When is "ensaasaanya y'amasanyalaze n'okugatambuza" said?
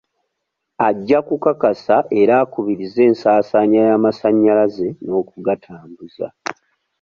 3.09-6.27